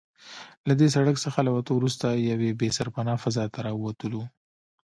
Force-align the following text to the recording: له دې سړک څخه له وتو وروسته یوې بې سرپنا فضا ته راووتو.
له 0.67 0.73
دې 0.79 0.87
سړک 0.95 1.15
څخه 1.25 1.39
له 1.47 1.51
وتو 1.55 1.71
وروسته 1.75 2.07
یوې 2.29 2.51
بې 2.59 2.69
سرپنا 2.77 3.13
فضا 3.23 3.45
ته 3.53 3.59
راووتو. 3.65 4.21